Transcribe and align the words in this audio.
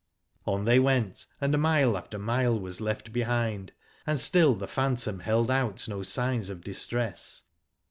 On 0.47 0.65
they 0.65 0.79
went, 0.79 1.27
and 1.39 1.55
mile 1.61 1.95
after 1.95 2.17
mile 2.17 2.59
was 2.59 2.81
left 2.81 3.13
behind, 3.13 3.71
and 4.07 4.19
still 4.19 4.55
the 4.55 4.67
phantom 4.67 5.19
held 5.19 5.51
out 5.51 5.87
no 5.87 6.01
signs 6.01 6.49
of 6.49 6.63
distress. 6.63 7.43